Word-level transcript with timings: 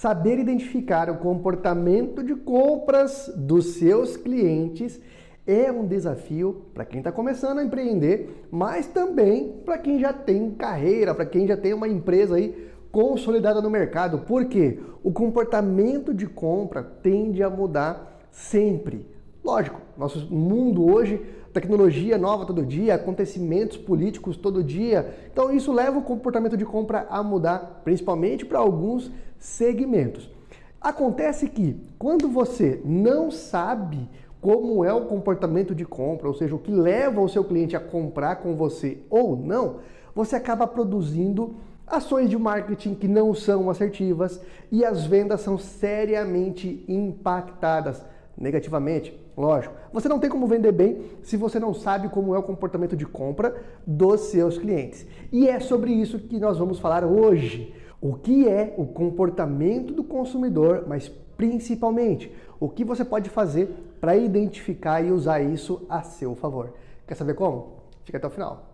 saber 0.00 0.38
identificar 0.38 1.10
o 1.10 1.18
comportamento 1.18 2.22
de 2.22 2.34
compras 2.34 3.30
dos 3.36 3.74
seus 3.74 4.16
clientes 4.16 4.98
é 5.46 5.70
um 5.70 5.86
desafio 5.86 6.64
para 6.72 6.86
quem 6.86 7.00
está 7.00 7.12
começando 7.12 7.58
a 7.58 7.62
empreender, 7.64 8.46
mas 8.50 8.86
também 8.86 9.60
para 9.62 9.76
quem 9.76 10.00
já 10.00 10.10
tem 10.10 10.52
carreira, 10.52 11.14
para 11.14 11.26
quem 11.26 11.46
já 11.46 11.54
tem 11.54 11.74
uma 11.74 11.86
empresa 11.86 12.36
aí 12.36 12.70
consolidada 12.90 13.60
no 13.60 13.68
mercado. 13.68 14.20
Porque 14.20 14.80
o 15.04 15.12
comportamento 15.12 16.14
de 16.14 16.26
compra 16.26 16.82
tende 16.82 17.42
a 17.42 17.50
mudar 17.50 18.20
sempre. 18.30 19.06
Lógico, 19.42 19.80
nosso 19.96 20.32
mundo 20.32 20.84
hoje, 20.84 21.16
tecnologia 21.52 22.18
nova 22.18 22.44
todo 22.44 22.64
dia, 22.64 22.94
acontecimentos 22.94 23.78
políticos 23.78 24.36
todo 24.36 24.62
dia. 24.62 25.14
Então 25.32 25.50
isso 25.50 25.72
leva 25.72 25.98
o 25.98 26.02
comportamento 26.02 26.58
de 26.58 26.66
compra 26.66 27.06
a 27.08 27.22
mudar, 27.22 27.80
principalmente 27.82 28.44
para 28.44 28.58
alguns 28.58 29.10
segmentos. 29.38 30.30
Acontece 30.78 31.48
que 31.48 31.80
quando 31.98 32.28
você 32.28 32.82
não 32.84 33.30
sabe 33.30 34.08
como 34.42 34.84
é 34.84 34.92
o 34.92 35.06
comportamento 35.06 35.74
de 35.74 35.86
compra, 35.86 36.28
ou 36.28 36.34
seja, 36.34 36.54
o 36.54 36.58
que 36.58 36.70
leva 36.70 37.20
o 37.20 37.28
seu 37.28 37.44
cliente 37.44 37.74
a 37.74 37.80
comprar 37.80 38.36
com 38.36 38.54
você 38.54 38.98
ou 39.08 39.36
não, 39.36 39.76
você 40.14 40.36
acaba 40.36 40.66
produzindo 40.66 41.56
ações 41.86 42.28
de 42.28 42.38
marketing 42.38 42.94
que 42.94 43.08
não 43.08 43.34
são 43.34 43.70
assertivas 43.70 44.40
e 44.70 44.84
as 44.84 45.04
vendas 45.06 45.40
são 45.40 45.56
seriamente 45.58 46.84
impactadas 46.86 48.04
negativamente. 48.36 49.14
Lógico, 49.40 49.74
você 49.90 50.06
não 50.06 50.18
tem 50.18 50.28
como 50.28 50.46
vender 50.46 50.70
bem 50.70 51.02
se 51.22 51.34
você 51.34 51.58
não 51.58 51.72
sabe 51.72 52.10
como 52.10 52.34
é 52.34 52.38
o 52.38 52.42
comportamento 52.42 52.94
de 52.94 53.06
compra 53.06 53.56
dos 53.86 54.20
seus 54.22 54.58
clientes. 54.58 55.06
E 55.32 55.48
é 55.48 55.58
sobre 55.58 55.92
isso 55.92 56.18
que 56.18 56.38
nós 56.38 56.58
vamos 56.58 56.78
falar 56.78 57.04
hoje. 57.04 57.74
O 58.02 58.14
que 58.14 58.46
é 58.46 58.74
o 58.76 58.84
comportamento 58.84 59.94
do 59.94 60.04
consumidor, 60.04 60.84
mas 60.86 61.08
principalmente 61.38 62.30
o 62.58 62.68
que 62.68 62.84
você 62.84 63.02
pode 63.02 63.30
fazer 63.30 63.70
para 63.98 64.14
identificar 64.14 65.00
e 65.00 65.10
usar 65.10 65.40
isso 65.40 65.86
a 65.88 66.02
seu 66.02 66.34
favor. 66.34 66.74
Quer 67.06 67.14
saber 67.14 67.32
como? 67.32 67.80
Fica 68.04 68.18
até 68.18 68.26
o 68.26 68.30
final. 68.30 68.69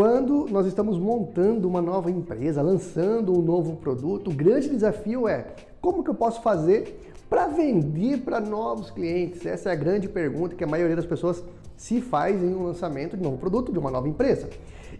Quando 0.00 0.46
nós 0.50 0.64
estamos 0.64 0.98
montando 0.98 1.68
uma 1.68 1.82
nova 1.82 2.10
empresa, 2.10 2.62
lançando 2.62 3.38
um 3.38 3.42
novo 3.42 3.76
produto, 3.76 4.30
o 4.30 4.34
grande 4.34 4.70
desafio 4.70 5.28
é 5.28 5.48
como 5.78 6.02
que 6.02 6.08
eu 6.08 6.14
posso 6.14 6.40
fazer 6.40 7.12
para 7.28 7.48
vender 7.48 8.22
para 8.22 8.40
novos 8.40 8.90
clientes? 8.90 9.44
Essa 9.44 9.68
é 9.68 9.72
a 9.72 9.76
grande 9.76 10.08
pergunta 10.08 10.54
que 10.54 10.64
a 10.64 10.66
maioria 10.66 10.96
das 10.96 11.04
pessoas 11.04 11.44
se 11.76 12.00
faz 12.00 12.42
em 12.42 12.54
um 12.54 12.62
lançamento 12.62 13.14
de 13.14 13.20
um 13.20 13.26
novo 13.26 13.36
produto, 13.36 13.70
de 13.70 13.78
uma 13.78 13.90
nova 13.90 14.08
empresa. 14.08 14.48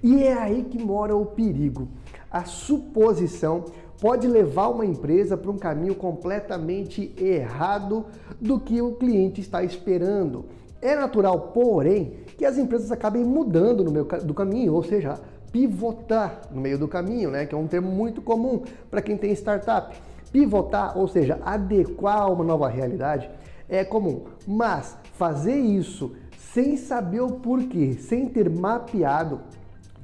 E 0.02 0.22
é 0.22 0.34
aí 0.34 0.64
que 0.64 0.78
mora 0.78 1.16
o 1.16 1.24
perigo. 1.24 1.88
A 2.30 2.44
suposição 2.44 3.64
pode 4.02 4.28
levar 4.28 4.68
uma 4.68 4.84
empresa 4.84 5.34
para 5.34 5.50
um 5.50 5.56
caminho 5.56 5.94
completamente 5.94 7.14
errado 7.18 8.04
do 8.38 8.60
que 8.60 8.82
o 8.82 8.96
cliente 8.96 9.40
está 9.40 9.64
esperando. 9.64 10.44
É 10.82 10.96
natural, 10.96 11.52
porém, 11.52 12.14
que 12.38 12.44
as 12.44 12.56
empresas 12.56 12.90
acabem 12.90 13.22
mudando 13.22 13.84
no 13.84 13.90
meio 13.90 14.06
do 14.24 14.32
caminho, 14.32 14.72
ou 14.74 14.82
seja, 14.82 15.20
pivotar 15.52 16.42
no 16.50 16.60
meio 16.60 16.78
do 16.78 16.88
caminho, 16.88 17.30
né? 17.30 17.44
Que 17.44 17.54
é 17.54 17.58
um 17.58 17.66
termo 17.66 17.90
muito 17.90 18.22
comum 18.22 18.62
para 18.90 19.02
quem 19.02 19.16
tem 19.16 19.32
startup. 19.32 19.94
Pivotar, 20.32 20.96
ou 20.96 21.06
seja, 21.06 21.38
adequar 21.44 22.22
a 22.22 22.28
uma 22.28 22.44
nova 22.44 22.68
realidade, 22.68 23.28
é 23.68 23.84
comum. 23.84 24.24
Mas 24.46 24.96
fazer 25.14 25.56
isso 25.56 26.12
sem 26.36 26.76
saber 26.76 27.20
o 27.20 27.32
porquê, 27.32 27.92
sem 27.94 28.26
ter 28.28 28.48
mapeado, 28.48 29.40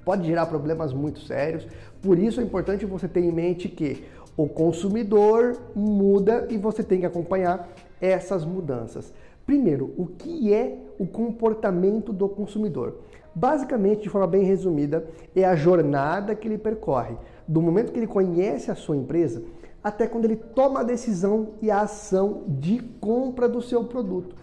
pode 0.05 0.27
gerar 0.27 0.47
problemas 0.47 0.93
muito 0.93 1.21
sérios. 1.21 1.67
Por 2.03 2.19
isso 2.19 2.41
é 2.41 2.45
importante 2.45 2.85
você 2.85 3.09
ter 3.09 3.21
em 3.21 3.33
mente 3.33 3.69
que 3.69 4.05
o 4.37 4.47
consumidor 4.47 5.57
muda 5.75 6.47
e 6.51 6.59
você 6.59 6.83
tem 6.83 7.01
que 7.01 7.07
acompanhar 7.07 7.69
essas 8.01 8.45
mudanças. 8.45 9.13
Primeiro, 9.47 9.95
o 9.97 10.07
que 10.07 10.53
é 10.53 10.77
o 10.99 11.07
comportamento 11.07 12.13
do 12.13 12.29
consumidor? 12.29 12.97
Basicamente, 13.33 14.03
de 14.03 14.09
forma 14.09 14.27
bem 14.27 14.43
resumida, 14.43 15.07
é 15.37 15.45
a 15.45 15.55
jornada 15.55 16.35
que 16.35 16.49
ele 16.49 16.59
percorre, 16.59 17.17
do 17.47 17.63
momento 17.63 17.93
que 17.93 17.99
ele 17.99 18.09
conhece 18.09 18.71
a 18.71 18.75
sua 18.75 18.97
empresa 18.97 19.43
até 19.85 20.09
quando 20.09 20.25
ele 20.25 20.35
toma 20.35 20.81
a 20.81 20.83
decisão 20.83 21.51
e 21.63 21.71
a 21.71 21.83
ação 21.83 22.43
de 22.49 22.81
compra 23.01 23.49
do 23.49 23.63
seu 23.63 23.85
produto. 23.85 24.35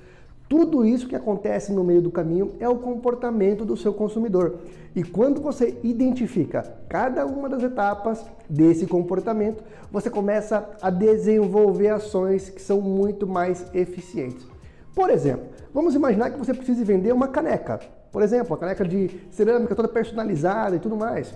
Tudo 0.48 0.86
isso 0.86 1.08
que 1.08 1.18
acontece 1.18 1.74
no 1.74 1.84
meio 1.84 2.02
do 2.02 2.12
caminho 2.12 2.52
é 2.62 2.70
o 2.70 2.78
comportamento 2.78 3.66
do 3.66 3.76
seu 3.76 3.94
consumidor. 3.94 4.60
E 4.96 5.04
quando 5.04 5.42
você 5.42 5.78
identifica 5.84 6.62
cada 6.88 7.26
uma 7.26 7.50
das 7.50 7.62
etapas 7.62 8.26
desse 8.50 8.86
comportamento, 8.86 9.64
você 9.92 10.10
começa 10.10 10.70
a 10.82 10.90
desenvolver 10.90 11.90
ações 11.90 12.50
que 12.50 12.62
são 12.62 12.80
muito 12.80 13.28
mais 13.28 13.66
eficientes. 13.74 14.53
Por 14.94 15.10
exemplo, 15.10 15.48
vamos 15.74 15.96
imaginar 15.96 16.30
que 16.30 16.38
você 16.38 16.54
precise 16.54 16.84
vender 16.84 17.12
uma 17.14 17.28
caneca. 17.28 17.80
Por 18.12 18.22
exemplo, 18.22 18.52
uma 18.52 18.58
caneca 18.58 18.86
de 18.86 19.10
cerâmica 19.32 19.76
toda 19.76 19.88
personalizada 19.88 20.76
e 20.76 20.80
tudo 20.80 20.96
mais. 20.96 21.34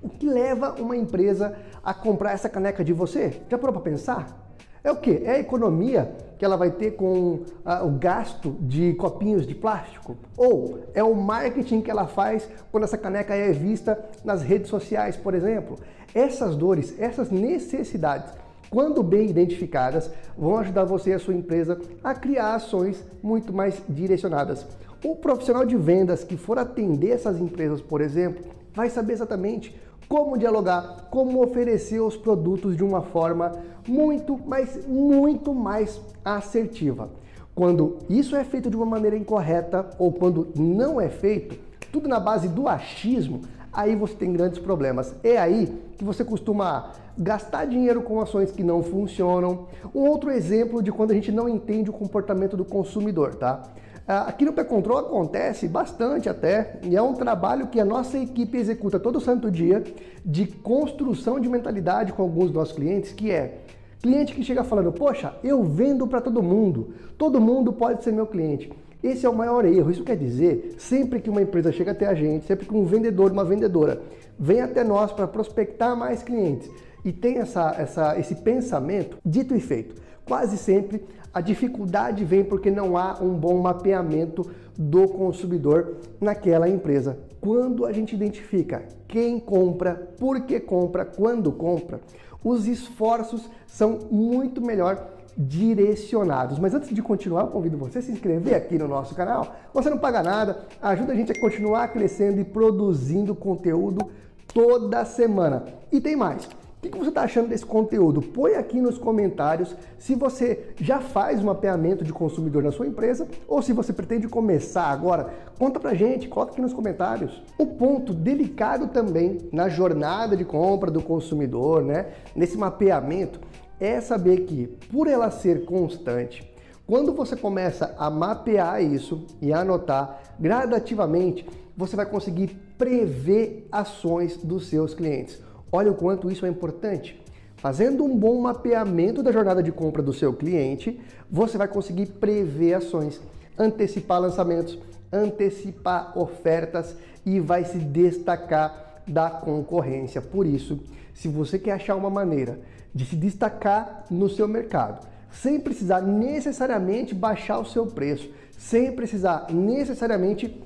O 0.00 0.08
que 0.08 0.26
leva 0.26 0.76
uma 0.78 0.96
empresa 0.96 1.56
a 1.82 1.92
comprar 1.92 2.32
essa 2.32 2.48
caneca 2.48 2.84
de 2.84 2.92
você? 2.92 3.40
Já 3.50 3.58
parou 3.58 3.72
para 3.72 3.82
pensar? 3.82 4.48
É 4.84 4.92
o 4.92 4.96
que? 4.96 5.22
É 5.24 5.32
a 5.32 5.38
economia 5.40 6.14
que 6.38 6.44
ela 6.44 6.56
vai 6.56 6.70
ter 6.70 6.92
com 6.92 7.40
ah, 7.64 7.84
o 7.84 7.90
gasto 7.90 8.56
de 8.60 8.94
copinhos 8.94 9.44
de 9.44 9.56
plástico? 9.56 10.16
Ou 10.36 10.84
é 10.94 11.02
o 11.02 11.16
marketing 11.16 11.80
que 11.80 11.90
ela 11.90 12.06
faz 12.06 12.48
quando 12.70 12.84
essa 12.84 12.96
caneca 12.96 13.34
é 13.34 13.50
vista 13.50 13.98
nas 14.24 14.40
redes 14.40 14.68
sociais, 14.68 15.16
por 15.16 15.34
exemplo? 15.34 15.76
Essas 16.14 16.54
dores, 16.54 16.94
essas 16.96 17.28
necessidades 17.28 18.32
quando 18.70 19.02
bem 19.02 19.28
identificadas, 19.28 20.10
vão 20.36 20.58
ajudar 20.58 20.84
você 20.84 21.10
e 21.10 21.14
a 21.14 21.18
sua 21.18 21.34
empresa 21.34 21.80
a 22.02 22.14
criar 22.14 22.54
ações 22.54 23.04
muito 23.22 23.52
mais 23.52 23.82
direcionadas. 23.88 24.66
O 25.04 25.16
profissional 25.16 25.64
de 25.64 25.76
vendas 25.76 26.24
que 26.24 26.36
for 26.36 26.58
atender 26.58 27.10
essas 27.10 27.40
empresas, 27.40 27.80
por 27.80 28.00
exemplo, 28.00 28.44
vai 28.74 28.90
saber 28.90 29.14
exatamente 29.14 29.74
como 30.08 30.38
dialogar, 30.38 31.08
como 31.10 31.42
oferecer 31.42 32.00
os 32.00 32.16
produtos 32.16 32.76
de 32.76 32.82
uma 32.82 33.02
forma 33.02 33.52
muito, 33.86 34.38
mas 34.46 34.86
muito 34.86 35.54
mais 35.54 36.00
assertiva. 36.24 37.10
Quando 37.54 37.98
isso 38.08 38.36
é 38.36 38.44
feito 38.44 38.70
de 38.70 38.76
uma 38.76 38.86
maneira 38.86 39.16
incorreta 39.16 39.90
ou 39.98 40.12
quando 40.12 40.48
não 40.56 41.00
é 41.00 41.08
feito, 41.08 41.58
tudo 41.90 42.08
na 42.08 42.20
base 42.20 42.48
do 42.48 42.68
achismo, 42.68 43.40
aí 43.72 43.94
você 43.94 44.14
tem 44.14 44.32
grandes 44.32 44.58
problemas. 44.58 45.14
É 45.22 45.38
aí 45.38 45.72
que 45.96 46.04
você 46.04 46.24
costuma 46.24 46.92
gastar 47.16 47.64
dinheiro 47.64 48.02
com 48.02 48.20
ações 48.20 48.50
que 48.52 48.62
não 48.62 48.82
funcionam. 48.82 49.66
Um 49.94 50.00
outro 50.08 50.30
exemplo 50.30 50.82
de 50.82 50.92
quando 50.92 51.10
a 51.10 51.14
gente 51.14 51.32
não 51.32 51.48
entende 51.48 51.90
o 51.90 51.92
comportamento 51.92 52.56
do 52.56 52.64
consumidor, 52.64 53.34
tá? 53.34 53.62
Ah, 54.10 54.22
aqui 54.22 54.44
no 54.44 54.54
P-Control 54.54 54.98
acontece 54.98 55.68
bastante 55.68 56.30
até, 56.30 56.80
e 56.82 56.96
é 56.96 57.02
um 57.02 57.12
trabalho 57.12 57.66
que 57.66 57.78
a 57.78 57.84
nossa 57.84 58.16
equipe 58.16 58.56
executa 58.56 58.98
todo 58.98 59.20
santo 59.20 59.50
dia 59.50 59.84
de 60.24 60.46
construção 60.46 61.38
de 61.38 61.46
mentalidade 61.46 62.14
com 62.14 62.22
alguns 62.22 62.46
dos 62.46 62.54
nossos 62.54 62.74
clientes, 62.74 63.12
que 63.12 63.30
é 63.30 63.58
cliente 64.00 64.32
que 64.32 64.42
chega 64.42 64.64
falando, 64.64 64.92
poxa, 64.92 65.34
eu 65.44 65.62
vendo 65.62 66.06
para 66.06 66.22
todo 66.22 66.42
mundo, 66.42 66.94
todo 67.18 67.38
mundo 67.38 67.70
pode 67.70 68.02
ser 68.02 68.12
meu 68.12 68.26
cliente. 68.26 68.72
Esse 69.02 69.26
é 69.26 69.28
o 69.28 69.34
maior 69.34 69.64
erro. 69.64 69.90
Isso 69.90 70.04
quer 70.04 70.16
dizer, 70.16 70.74
sempre 70.78 71.20
que 71.20 71.30
uma 71.30 71.42
empresa 71.42 71.70
chega 71.70 71.92
até 71.92 72.06
a 72.06 72.14
gente, 72.14 72.46
sempre 72.46 72.66
que 72.66 72.74
um 72.74 72.84
vendedor, 72.84 73.30
uma 73.30 73.44
vendedora 73.44 74.02
vem 74.38 74.60
até 74.60 74.84
nós 74.84 75.12
para 75.12 75.26
prospectar 75.26 75.96
mais 75.96 76.22
clientes 76.22 76.70
e 77.04 77.12
tem 77.12 77.38
essa, 77.38 77.74
essa, 77.78 78.18
esse 78.18 78.34
pensamento, 78.36 79.16
dito 79.24 79.54
e 79.54 79.60
feito, 79.60 79.94
quase 80.24 80.56
sempre 80.56 81.04
a 81.32 81.40
dificuldade 81.40 82.24
vem 82.24 82.42
porque 82.42 82.70
não 82.70 82.96
há 82.96 83.18
um 83.20 83.34
bom 83.34 83.60
mapeamento 83.60 84.50
do 84.76 85.06
consumidor 85.08 85.96
naquela 86.20 86.68
empresa. 86.68 87.18
Quando 87.40 87.84
a 87.84 87.92
gente 87.92 88.14
identifica 88.14 88.84
quem 89.06 89.38
compra, 89.38 89.94
por 90.18 90.40
que 90.40 90.58
compra, 90.58 91.04
quando 91.04 91.52
compra, 91.52 92.00
os 92.42 92.66
esforços 92.66 93.48
são 93.66 93.98
muito 94.10 94.60
melhor 94.60 95.17
direcionados. 95.38 96.58
Mas 96.58 96.74
antes 96.74 96.92
de 96.92 97.00
continuar, 97.00 97.42
eu 97.42 97.48
convido 97.48 97.78
você 97.78 98.00
a 98.00 98.02
se 98.02 98.10
inscrever 98.10 98.54
aqui 98.54 98.76
no 98.76 98.88
nosso 98.88 99.14
canal. 99.14 99.54
Você 99.72 99.88
não 99.88 99.98
paga 99.98 100.22
nada, 100.22 100.64
ajuda 100.82 101.12
a 101.12 101.16
gente 101.16 101.30
a 101.30 101.40
continuar 101.40 101.86
crescendo 101.88 102.40
e 102.40 102.44
produzindo 102.44 103.34
conteúdo 103.34 104.10
toda 104.52 105.04
semana. 105.04 105.64
E 105.92 106.00
tem 106.00 106.16
mais. 106.16 106.48
O 106.80 106.88
que 106.88 106.96
você 106.96 107.08
está 107.08 107.22
achando 107.22 107.48
desse 107.48 107.66
conteúdo? 107.66 108.22
Põe 108.22 108.54
aqui 108.54 108.80
nos 108.80 108.98
comentários 108.98 109.74
se 109.98 110.14
você 110.14 110.74
já 110.76 111.00
faz 111.00 111.40
um 111.40 111.46
mapeamento 111.46 112.04
de 112.04 112.12
consumidor 112.12 112.62
na 112.62 112.70
sua 112.70 112.86
empresa 112.86 113.26
ou 113.48 113.60
se 113.60 113.72
você 113.72 113.92
pretende 113.92 114.28
começar 114.28 114.84
agora. 114.84 115.28
Conta 115.58 115.80
pra 115.80 115.92
gente, 115.94 116.28
coloca 116.28 116.52
aqui 116.52 116.60
nos 116.60 116.72
comentários. 116.72 117.42
O 117.58 117.66
ponto 117.66 118.14
delicado 118.14 118.86
também 118.88 119.38
na 119.52 119.68
jornada 119.68 120.36
de 120.36 120.44
compra 120.44 120.88
do 120.88 121.02
consumidor, 121.02 121.82
né? 121.82 122.06
Nesse 122.34 122.56
mapeamento, 122.56 123.40
é 123.80 124.00
saber 124.00 124.46
que 124.46 124.66
por 124.90 125.06
ela 125.06 125.30
ser 125.30 125.64
constante, 125.64 126.48
Quando 126.88 127.12
você 127.12 127.36
começa 127.36 127.94
a 127.98 128.08
mapear 128.08 128.82
isso 128.82 129.26
e 129.42 129.52
anotar 129.52 130.22
gradativamente, 130.40 131.46
você 131.76 131.94
vai 131.94 132.06
conseguir 132.06 132.48
prever 132.78 133.68
ações 133.70 134.38
dos 134.38 134.68
seus 134.68 134.94
clientes. 134.94 135.38
Olha 135.70 135.92
o 135.92 135.94
quanto 135.94 136.30
isso 136.30 136.46
é 136.46 136.48
importante. 136.48 137.22
Fazendo 137.58 138.02
um 138.02 138.16
bom 138.16 138.40
mapeamento 138.40 139.22
da 139.22 139.30
jornada 139.30 139.62
de 139.62 139.70
compra 139.70 140.02
do 140.02 140.14
seu 140.14 140.32
cliente, 140.32 140.98
você 141.30 141.58
vai 141.58 141.68
conseguir 141.68 142.06
prever 142.06 142.72
ações, 142.72 143.20
antecipar 143.58 144.22
lançamentos, 144.22 144.78
antecipar 145.12 146.18
ofertas 146.18 146.96
e 147.26 147.38
vai 147.38 147.66
se 147.66 147.76
destacar 147.76 148.87
da 149.08 149.30
concorrência. 149.30 150.20
Por 150.20 150.46
isso, 150.46 150.78
se 151.14 151.28
você 151.28 151.58
quer 151.58 151.72
achar 151.72 151.96
uma 151.96 152.10
maneira 152.10 152.60
de 152.94 153.04
se 153.04 153.16
destacar 153.16 154.04
no 154.10 154.28
seu 154.28 154.46
mercado, 154.46 155.06
sem 155.30 155.60
precisar 155.60 156.00
necessariamente 156.00 157.14
baixar 157.14 157.58
o 157.58 157.64
seu 157.64 157.86
preço, 157.86 158.30
sem 158.56 158.92
precisar 158.92 159.46
necessariamente 159.52 160.62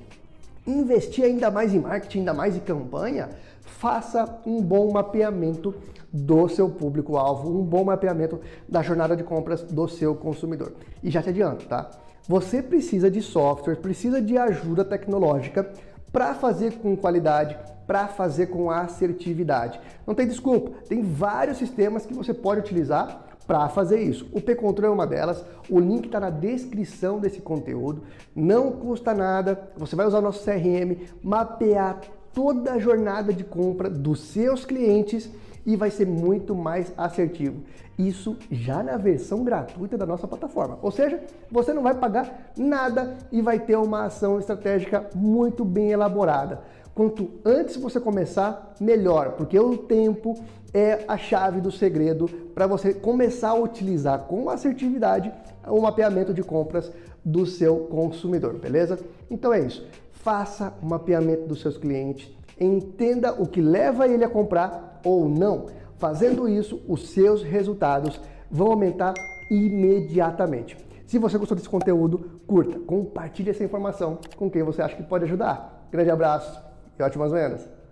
investir 0.65 1.25
ainda 1.25 1.51
mais 1.51 1.73
em 1.73 1.79
marketing, 1.79 2.19
ainda 2.19 2.33
mais 2.33 2.55
em 2.55 2.59
campanha, 2.59 3.29
faça 3.61 4.39
um 4.45 4.61
bom 4.61 4.91
mapeamento 4.91 5.75
do 6.11 6.47
seu 6.47 6.69
público-alvo, 6.69 7.49
um 7.49 7.63
bom 7.63 7.83
mapeamento 7.83 8.39
da 8.69 8.81
jornada 8.81 9.15
de 9.15 9.23
compras 9.23 9.63
do 9.63 9.87
seu 9.87 10.15
consumidor. 10.15 10.73
E 11.01 11.09
já 11.09 11.21
te 11.21 11.29
adianto, 11.29 11.65
tá? 11.65 11.89
Você 12.27 12.61
precisa 12.61 13.11
de 13.11 13.21
software, 13.21 13.75
precisa 13.75 14.21
de 14.21 14.37
ajuda 14.37 14.85
tecnológica 14.85 15.69
para 16.13 16.35
fazer 16.35 16.73
com 16.73 16.95
qualidade, 16.95 17.57
para 17.87 18.07
fazer 18.07 18.45
com 18.47 18.69
assertividade. 18.69 19.81
Não 20.05 20.13
tem 20.13 20.27
desculpa, 20.27 20.71
tem 20.87 21.01
vários 21.01 21.57
sistemas 21.57 22.05
que 22.05 22.13
você 22.13 22.33
pode 22.33 22.61
utilizar 22.61 23.25
para 23.47 23.67
fazer 23.67 23.99
isso. 23.99 24.29
O 24.31 24.39
P-Control 24.39 24.91
é 24.91 24.93
uma 24.93 25.07
delas, 25.07 25.43
o 25.67 25.79
link 25.79 26.05
está 26.05 26.19
na 26.19 26.29
descrição 26.29 27.19
desse 27.19 27.41
conteúdo, 27.41 28.03
não 28.33 28.71
custa 28.71 29.13
nada, 29.13 29.69
você 29.75 29.95
vai 29.95 30.05
usar 30.05 30.19
o 30.19 30.21
nosso 30.21 30.45
CRM, 30.45 31.01
mapear 31.21 31.99
toda 32.31 32.73
a 32.73 32.79
jornada 32.79 33.33
de 33.33 33.43
compra 33.43 33.89
dos 33.89 34.21
seus 34.21 34.63
clientes 34.63 35.29
e 35.65 35.75
vai 35.75 35.89
ser 35.89 36.05
muito 36.05 36.55
mais 36.55 36.91
assertivo. 36.97 37.63
Isso 37.97 38.37
já 38.51 38.81
na 38.81 38.97
versão 38.97 39.43
gratuita 39.43 39.97
da 39.97 40.05
nossa 40.05 40.27
plataforma. 40.27 40.79
Ou 40.81 40.91
seja, 40.91 41.21
você 41.51 41.73
não 41.73 41.83
vai 41.83 41.93
pagar 41.93 42.51
nada 42.57 43.15
e 43.31 43.41
vai 43.41 43.59
ter 43.59 43.75
uma 43.77 44.05
ação 44.05 44.39
estratégica 44.39 45.09
muito 45.13 45.63
bem 45.63 45.91
elaborada. 45.91 46.61
Quanto 46.95 47.29
antes 47.43 47.75
você 47.75 47.99
começar, 47.99 48.75
melhor, 48.79 49.31
porque 49.31 49.59
o 49.59 49.77
tempo 49.77 50.35
é 50.73 51.03
a 51.07 51.17
chave 51.17 51.61
do 51.61 51.71
segredo 51.71 52.27
para 52.53 52.67
você 52.67 52.93
começar 52.93 53.49
a 53.49 53.59
utilizar 53.59 54.19
com 54.21 54.49
assertividade 54.49 55.31
o 55.67 55.81
mapeamento 55.81 56.33
de 56.33 56.43
compras 56.43 56.91
do 57.23 57.45
seu 57.45 57.77
consumidor, 57.77 58.53
beleza? 58.59 58.99
Então 59.29 59.53
é 59.53 59.59
isso. 59.59 59.87
Faça 60.11 60.73
o 60.81 60.85
mapeamento 60.85 61.47
dos 61.47 61.61
seus 61.61 61.77
clientes, 61.77 62.31
entenda 62.59 63.33
o 63.33 63.47
que 63.47 63.61
leva 63.61 64.07
ele 64.07 64.23
a 64.23 64.29
comprar 64.29 64.92
ou 65.03 65.27
não. 65.27 65.67
Fazendo 65.97 66.47
isso, 66.49 66.81
os 66.87 67.09
seus 67.09 67.43
resultados 67.43 68.19
vão 68.49 68.67
aumentar 68.67 69.13
imediatamente. 69.49 70.77
Se 71.05 71.19
você 71.19 71.37
gostou 71.37 71.55
desse 71.55 71.69
conteúdo, 71.69 72.41
curta, 72.47 72.79
compartilhe 72.79 73.49
essa 73.49 73.63
informação 73.63 74.17
com 74.35 74.49
quem 74.49 74.63
você 74.63 74.81
acha 74.81 74.95
que 74.95 75.03
pode 75.03 75.25
ajudar. 75.25 75.87
Grande 75.91 76.09
abraço 76.09 76.61
e 76.97 77.03
ótimas 77.03 77.31
vendas! 77.31 77.82